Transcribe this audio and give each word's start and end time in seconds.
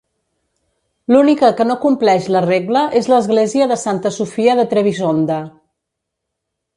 L'única 1.15 1.51
que 1.59 1.67
no 1.71 1.75
compleix 1.83 2.29
la 2.35 2.41
regla 2.47 2.83
és 3.01 3.11
l'església 3.13 3.67
de 3.73 3.77
Santa 3.81 4.13
Sofia 4.19 4.57
de 4.61 4.65
Trebisonda. 4.73 5.37